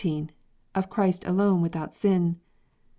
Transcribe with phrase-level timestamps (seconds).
[0.73, 2.39] Of Christ alone without Sin.